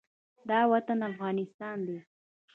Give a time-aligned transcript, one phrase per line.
[0.49, 1.97] دا وطن افغانستان دى.